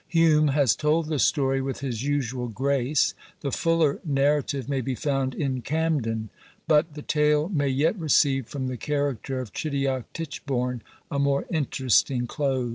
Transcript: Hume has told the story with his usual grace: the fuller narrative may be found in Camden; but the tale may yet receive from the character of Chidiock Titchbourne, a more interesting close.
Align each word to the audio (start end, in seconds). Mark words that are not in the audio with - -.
Hume 0.07 0.47
has 0.47 0.75
told 0.75 1.05
the 1.09 1.19
story 1.19 1.61
with 1.61 1.81
his 1.81 2.03
usual 2.03 2.47
grace: 2.47 3.13
the 3.41 3.51
fuller 3.51 3.99
narrative 4.03 4.67
may 4.67 4.81
be 4.81 4.95
found 4.95 5.35
in 5.35 5.61
Camden; 5.61 6.29
but 6.67 6.95
the 6.95 7.03
tale 7.03 7.49
may 7.49 7.67
yet 7.69 7.95
receive 7.99 8.47
from 8.47 8.65
the 8.65 8.77
character 8.77 9.39
of 9.39 9.53
Chidiock 9.53 10.05
Titchbourne, 10.11 10.81
a 11.11 11.19
more 11.19 11.45
interesting 11.51 12.25
close. 12.25 12.69